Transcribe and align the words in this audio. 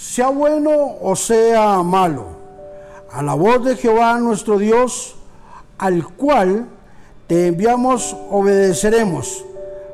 sea 0.00 0.30
bueno 0.30 0.96
o 1.02 1.14
sea 1.14 1.82
malo, 1.82 2.24
a 3.12 3.22
la 3.22 3.34
voz 3.34 3.62
de 3.62 3.76
Jehová 3.76 4.18
nuestro 4.18 4.56
Dios, 4.56 5.14
al 5.76 6.06
cual 6.16 6.66
te 7.26 7.48
enviamos, 7.48 8.16
obedeceremos, 8.30 9.44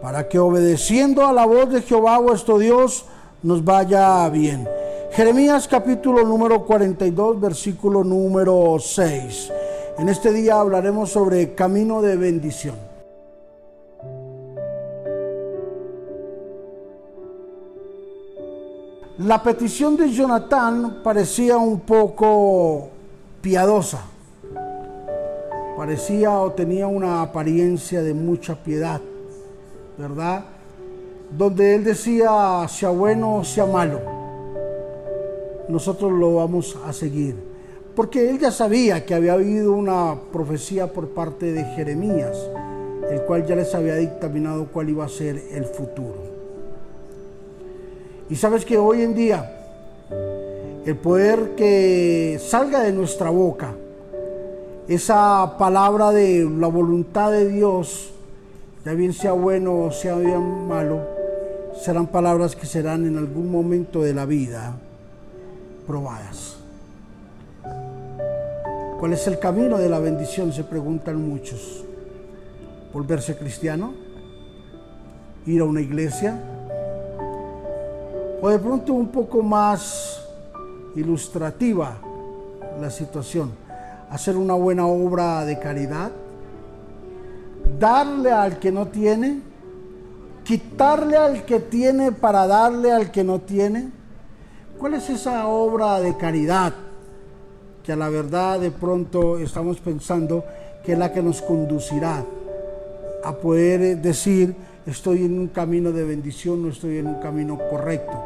para 0.00 0.28
que 0.28 0.38
obedeciendo 0.38 1.26
a 1.26 1.32
la 1.32 1.46
voz 1.46 1.70
de 1.70 1.82
Jehová 1.82 2.18
vuestro 2.18 2.58
Dios 2.58 3.06
nos 3.42 3.64
vaya 3.64 4.28
bien. 4.28 4.68
Jeremías 5.10 5.66
capítulo 5.66 6.24
número 6.24 6.64
42, 6.64 7.40
versículo 7.40 8.04
número 8.04 8.76
6. 8.78 9.52
En 9.98 10.08
este 10.08 10.32
día 10.32 10.60
hablaremos 10.60 11.10
sobre 11.10 11.56
camino 11.56 12.00
de 12.02 12.16
bendición. 12.16 12.87
La 19.18 19.42
petición 19.42 19.96
de 19.96 20.12
Jonatán 20.12 21.00
parecía 21.02 21.56
un 21.56 21.80
poco 21.80 22.88
piadosa, 23.40 24.02
parecía 25.76 26.38
o 26.38 26.52
tenía 26.52 26.86
una 26.86 27.22
apariencia 27.22 28.00
de 28.00 28.14
mucha 28.14 28.54
piedad, 28.54 29.00
¿verdad? 29.98 30.44
Donde 31.36 31.74
él 31.74 31.82
decía, 31.82 32.64
sea 32.68 32.90
bueno 32.90 33.38
o 33.38 33.44
sea 33.44 33.66
malo, 33.66 33.98
nosotros 35.68 36.12
lo 36.12 36.36
vamos 36.36 36.78
a 36.86 36.92
seguir. 36.92 37.34
Porque 37.96 38.30
él 38.30 38.38
ya 38.38 38.52
sabía 38.52 39.04
que 39.04 39.16
había 39.16 39.32
habido 39.32 39.72
una 39.72 40.14
profecía 40.32 40.92
por 40.92 41.08
parte 41.08 41.50
de 41.50 41.64
Jeremías, 41.64 42.38
el 43.10 43.22
cual 43.22 43.44
ya 43.44 43.56
les 43.56 43.74
había 43.74 43.96
dictaminado 43.96 44.68
cuál 44.72 44.90
iba 44.90 45.04
a 45.04 45.08
ser 45.08 45.42
el 45.50 45.64
futuro. 45.64 46.27
Y 48.30 48.36
sabes 48.36 48.64
que 48.64 48.76
hoy 48.76 49.02
en 49.02 49.14
día 49.14 49.54
el 50.84 50.96
poder 50.96 51.54
que 51.54 52.40
salga 52.40 52.82
de 52.82 52.92
nuestra 52.92 53.30
boca, 53.30 53.74
esa 54.86 55.56
palabra 55.58 56.10
de 56.12 56.48
la 56.48 56.66
voluntad 56.66 57.30
de 57.30 57.48
Dios, 57.48 58.10
ya 58.84 58.92
bien 58.92 59.12
sea 59.12 59.32
bueno 59.32 59.84
o 59.84 59.92
sea 59.92 60.16
bien 60.16 60.66
malo, 60.66 61.00
serán 61.82 62.06
palabras 62.06 62.56
que 62.56 62.66
serán 62.66 63.06
en 63.06 63.16
algún 63.16 63.50
momento 63.50 64.02
de 64.02 64.14
la 64.14 64.24
vida 64.24 64.76
probadas. 65.86 66.56
¿Cuál 68.98 69.12
es 69.12 69.26
el 69.26 69.38
camino 69.38 69.78
de 69.78 69.88
la 69.88 70.00
bendición? 70.00 70.52
Se 70.52 70.64
preguntan 70.64 71.16
muchos. 71.28 71.84
¿Volverse 72.92 73.36
cristiano? 73.36 73.94
¿Ir 75.46 75.60
a 75.60 75.64
una 75.64 75.80
iglesia? 75.80 76.57
O 78.40 78.48
de 78.48 78.58
pronto 78.58 78.92
un 78.92 79.08
poco 79.08 79.42
más 79.42 80.20
ilustrativa 80.94 81.98
la 82.80 82.90
situación, 82.90 83.50
hacer 84.10 84.36
una 84.36 84.54
buena 84.54 84.86
obra 84.86 85.44
de 85.44 85.58
caridad, 85.58 86.10
darle 87.78 88.30
al 88.30 88.58
que 88.58 88.70
no 88.70 88.86
tiene, 88.86 89.40
quitarle 90.44 91.16
al 91.16 91.44
que 91.44 91.60
tiene 91.60 92.12
para 92.12 92.46
darle 92.46 92.92
al 92.92 93.10
que 93.10 93.24
no 93.24 93.40
tiene. 93.40 93.90
¿Cuál 94.78 94.94
es 94.94 95.10
esa 95.10 95.48
obra 95.48 96.00
de 96.00 96.16
caridad 96.16 96.72
que 97.82 97.92
a 97.92 97.96
la 97.96 98.08
verdad 98.08 98.60
de 98.60 98.70
pronto 98.70 99.38
estamos 99.38 99.80
pensando 99.80 100.44
que 100.84 100.92
es 100.92 100.98
la 100.98 101.12
que 101.12 101.22
nos 101.22 101.42
conducirá 101.42 102.24
a 103.24 103.32
poder 103.32 103.98
decir, 103.98 104.54
estoy 104.88 105.24
en 105.24 105.38
un 105.38 105.48
camino 105.48 105.92
de 105.92 106.04
bendición, 106.04 106.62
no 106.62 106.70
estoy 106.70 106.98
en 106.98 107.06
un 107.08 107.20
camino 107.20 107.58
correcto, 107.70 108.22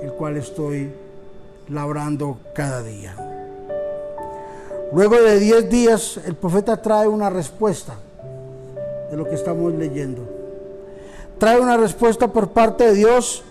el 0.00 0.12
cual 0.12 0.36
estoy 0.36 0.92
labrando 1.68 2.38
cada 2.54 2.82
día. 2.82 3.16
Luego 4.92 5.20
de 5.20 5.40
10 5.40 5.70
días, 5.70 6.20
el 6.24 6.36
profeta 6.36 6.80
trae 6.80 7.08
una 7.08 7.30
respuesta 7.30 7.96
de 9.10 9.16
lo 9.16 9.28
que 9.28 9.34
estamos 9.34 9.74
leyendo. 9.74 10.22
Trae 11.38 11.58
una 11.58 11.76
respuesta 11.76 12.32
por 12.32 12.50
parte 12.50 12.84
de 12.84 12.94
Dios, 12.94 13.42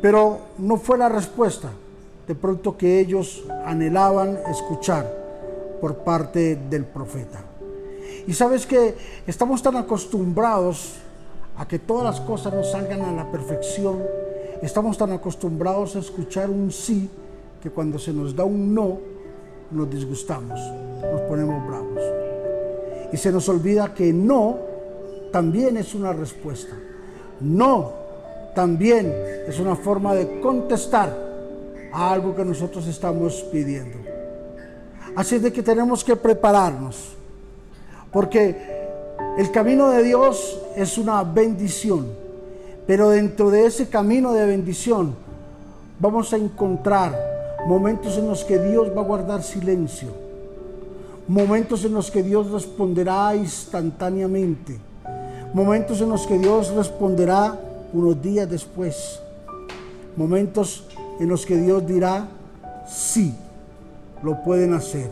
pero 0.00 0.38
no 0.56 0.78
fue 0.78 0.96
la 0.96 1.10
respuesta 1.10 1.68
de 2.26 2.34
pronto 2.34 2.78
que 2.78 2.98
ellos 2.98 3.44
anhelaban 3.66 4.38
escuchar 4.50 5.06
por 5.82 5.96
parte 5.96 6.56
del 6.70 6.84
profeta. 6.86 7.47
Y 8.26 8.32
sabes 8.32 8.66
que 8.66 8.94
estamos 9.26 9.62
tan 9.62 9.76
acostumbrados 9.76 10.94
a 11.56 11.66
que 11.66 11.78
todas 11.78 12.04
las 12.04 12.20
cosas 12.20 12.52
nos 12.52 12.70
salgan 12.70 13.02
a 13.02 13.12
la 13.12 13.30
perfección. 13.30 14.02
Estamos 14.62 14.96
tan 14.96 15.12
acostumbrados 15.12 15.96
a 15.96 16.00
escuchar 16.00 16.50
un 16.50 16.70
sí 16.70 17.08
que 17.62 17.70
cuando 17.70 17.98
se 17.98 18.12
nos 18.12 18.34
da 18.34 18.44
un 18.44 18.74
no, 18.74 18.98
nos 19.70 19.90
disgustamos, 19.90 20.58
nos 21.02 21.20
ponemos 21.22 21.66
bravos. 21.66 22.02
Y 23.12 23.16
se 23.16 23.32
nos 23.32 23.48
olvida 23.48 23.92
que 23.94 24.12
no 24.12 24.58
también 25.32 25.76
es 25.76 25.94
una 25.94 26.12
respuesta. 26.12 26.74
No 27.40 27.92
también 28.54 29.12
es 29.46 29.60
una 29.60 29.76
forma 29.76 30.14
de 30.14 30.40
contestar 30.40 31.16
a 31.92 32.12
algo 32.12 32.34
que 32.34 32.44
nosotros 32.44 32.86
estamos 32.86 33.44
pidiendo. 33.52 33.98
Así 35.14 35.38
de 35.38 35.52
que 35.52 35.62
tenemos 35.62 36.04
que 36.04 36.16
prepararnos 36.16 37.17
porque 38.12 38.56
el 39.36 39.50
camino 39.50 39.90
de 39.90 40.02
Dios 40.02 40.60
es 40.76 40.98
una 40.98 41.22
bendición. 41.22 42.06
Pero 42.86 43.10
dentro 43.10 43.50
de 43.50 43.66
ese 43.66 43.88
camino 43.88 44.32
de 44.32 44.46
bendición 44.46 45.14
vamos 46.00 46.32
a 46.32 46.36
encontrar 46.36 47.14
momentos 47.66 48.16
en 48.16 48.28
los 48.28 48.44
que 48.44 48.58
Dios 48.58 48.88
va 48.96 49.02
a 49.02 49.04
guardar 49.04 49.42
silencio. 49.42 50.08
Momentos 51.28 51.84
en 51.84 51.92
los 51.92 52.10
que 52.10 52.22
Dios 52.22 52.50
responderá 52.50 53.36
instantáneamente. 53.36 54.78
Momentos 55.52 56.00
en 56.00 56.08
los 56.08 56.26
que 56.26 56.38
Dios 56.38 56.70
responderá 56.70 57.58
unos 57.92 58.20
días 58.22 58.48
después. 58.48 59.20
Momentos 60.16 60.86
en 61.20 61.28
los 61.28 61.44
que 61.44 61.56
Dios 61.56 61.86
dirá, 61.86 62.26
sí, 62.88 63.34
lo 64.22 64.42
pueden 64.42 64.72
hacer. 64.72 65.10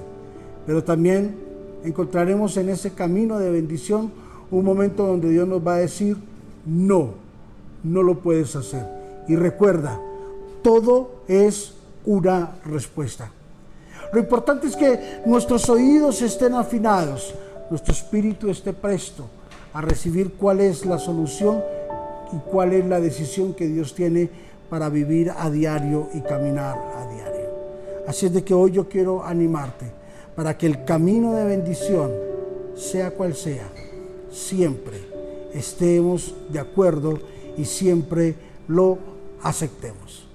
Pero 0.66 0.82
también 0.82 1.45
encontraremos 1.84 2.56
en 2.56 2.68
ese 2.68 2.92
camino 2.92 3.38
de 3.38 3.50
bendición 3.50 4.12
un 4.50 4.64
momento 4.64 5.06
donde 5.06 5.30
Dios 5.30 5.46
nos 5.46 5.66
va 5.66 5.74
a 5.74 5.78
decir, 5.78 6.16
no, 6.64 7.10
no 7.82 8.02
lo 8.02 8.20
puedes 8.20 8.54
hacer. 8.56 8.86
Y 9.28 9.36
recuerda, 9.36 10.00
todo 10.62 11.22
es 11.28 11.74
una 12.04 12.56
respuesta. 12.64 13.30
Lo 14.12 14.20
importante 14.20 14.68
es 14.68 14.76
que 14.76 15.20
nuestros 15.26 15.68
oídos 15.68 16.22
estén 16.22 16.54
afinados, 16.54 17.34
nuestro 17.70 17.92
espíritu 17.92 18.48
esté 18.48 18.72
presto 18.72 19.26
a 19.72 19.80
recibir 19.80 20.34
cuál 20.34 20.60
es 20.60 20.86
la 20.86 20.98
solución 20.98 21.62
y 22.32 22.36
cuál 22.50 22.72
es 22.72 22.86
la 22.86 23.00
decisión 23.00 23.54
que 23.54 23.66
Dios 23.66 23.94
tiene 23.94 24.30
para 24.70 24.88
vivir 24.88 25.32
a 25.36 25.50
diario 25.50 26.08
y 26.14 26.20
caminar 26.20 26.76
a 26.96 27.12
diario. 27.12 27.50
Así 28.06 28.26
es 28.26 28.32
de 28.32 28.44
que 28.44 28.54
hoy 28.54 28.72
yo 28.72 28.88
quiero 28.88 29.24
animarte 29.24 30.05
para 30.36 30.56
que 30.56 30.66
el 30.66 30.84
camino 30.84 31.32
de 31.32 31.44
bendición, 31.44 32.12
sea 32.76 33.10
cual 33.10 33.34
sea, 33.34 33.68
siempre 34.30 35.00
estemos 35.54 36.34
de 36.50 36.60
acuerdo 36.60 37.18
y 37.56 37.64
siempre 37.64 38.36
lo 38.68 38.98
aceptemos. 39.42 40.28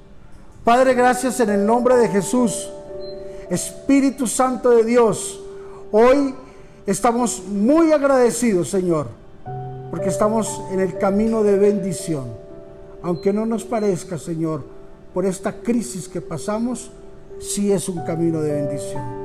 Padre, 0.63 0.95
gracias 0.95 1.39
en 1.39 1.51
el 1.51 1.65
nombre 1.65 1.95
de 1.97 2.09
Jesús. 2.09 2.69
Espíritu 3.49 4.25
Santo 4.25 4.71
de 4.71 4.83
Dios, 4.83 5.39
hoy 5.91 6.33
estamos 6.87 7.43
muy 7.47 7.91
agradecidos, 7.91 8.69
Señor, 8.69 9.07
porque 9.91 10.09
estamos 10.09 10.61
en 10.71 10.79
el 10.79 10.97
camino 10.97 11.43
de 11.43 11.57
bendición. 11.57 12.25
Aunque 13.03 13.33
no 13.33 13.45
nos 13.45 13.65
parezca, 13.65 14.17
Señor, 14.17 14.63
por 15.13 15.25
esta 15.25 15.61
crisis 15.61 16.07
que 16.07 16.21
pasamos, 16.21 16.91
sí 17.39 17.71
es 17.71 17.89
un 17.89 18.03
camino 18.05 18.41
de 18.41 18.53
bendición. 18.53 19.20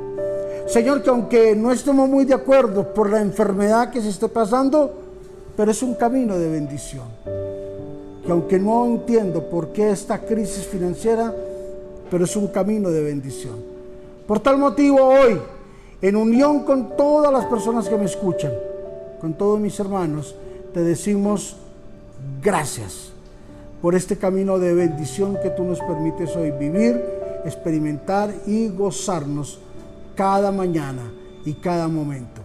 Señor, 0.67 1.01
que 1.03 1.11
aunque 1.11 1.55
no 1.55 1.71
estemos 1.71 2.09
muy 2.09 2.25
de 2.25 2.35
acuerdo 2.35 2.93
por 2.93 3.09
la 3.09 3.21
enfermedad 3.21 3.91
que 3.91 4.03
se 4.03 4.09
esté 4.09 4.29
pasando, 4.29 4.93
pero 5.57 5.71
es 5.71 5.81
un 5.83 5.95
camino 5.95 6.37
de 6.37 6.51
bendición. 6.51 7.05
Que 8.25 8.33
aunque 8.33 8.59
no 8.59 8.85
entiendo 8.85 9.49
por 9.49 9.69
qué 9.69 9.91
esta 9.91 10.19
crisis 10.19 10.67
financiera, 10.67 11.33
pero 12.11 12.25
es 12.25 12.35
un 12.35 12.49
camino 12.49 12.91
de 12.91 13.01
bendición. 13.01 13.55
Por 14.27 14.41
tal 14.41 14.59
motivo 14.59 14.99
hoy, 15.05 15.41
en 16.03 16.17
unión 16.17 16.65
con 16.65 16.97
todas 16.97 17.33
las 17.33 17.45
personas 17.47 17.89
que 17.89 17.97
me 17.97 18.07
escuchan, 18.07 18.53
con 19.21 19.35
todos 19.35 19.61
mis 19.61 19.79
hermanos, 19.79 20.35
te 20.75 20.83
decimos 20.83 21.57
gracias 22.43 23.13
por 23.81 23.95
este 23.95 24.17
camino 24.17 24.59
de 24.59 24.75
bendición 24.75 25.39
que 25.41 25.51
tú 25.51 25.63
nos 25.63 25.79
permites 25.81 26.35
hoy 26.35 26.51
vivir, 26.51 27.01
experimentar 27.45 28.35
y 28.47 28.69
gozarnos 28.69 29.61
cada 30.17 30.51
mañana 30.51 31.03
y 31.45 31.55
cada 31.55 31.87
momento. 31.87 32.41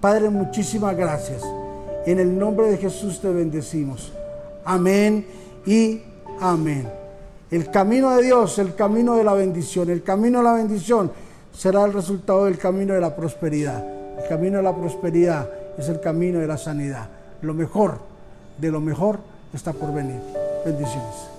Padre, 0.00 0.30
muchísimas 0.30 0.96
gracias. 0.96 1.42
En 2.06 2.18
el 2.18 2.38
nombre 2.38 2.70
de 2.70 2.76
Jesús 2.76 3.20
te 3.20 3.28
bendecimos. 3.28 4.12
Amén 4.64 5.26
y 5.66 6.02
amén. 6.40 6.88
El 7.50 7.70
camino 7.70 8.10
de 8.16 8.22
Dios, 8.22 8.58
el 8.58 8.74
camino 8.74 9.16
de 9.16 9.24
la 9.24 9.32
bendición. 9.32 9.88
El 9.90 10.02
camino 10.02 10.38
de 10.38 10.44
la 10.44 10.52
bendición 10.54 11.10
será 11.52 11.84
el 11.84 11.92
resultado 11.92 12.44
del 12.44 12.58
camino 12.58 12.94
de 12.94 13.00
la 13.00 13.16
prosperidad. 13.16 13.84
El 14.18 14.28
camino 14.28 14.58
de 14.58 14.62
la 14.62 14.74
prosperidad 14.76 15.48
es 15.78 15.88
el 15.88 16.00
camino 16.00 16.38
de 16.40 16.46
la 16.46 16.58
sanidad. 16.58 17.08
Lo 17.42 17.54
mejor 17.54 17.98
de 18.58 18.70
lo 18.70 18.80
mejor 18.80 19.18
está 19.52 19.72
por 19.72 19.92
venir. 19.92 20.20
Bendiciones. 20.64 21.33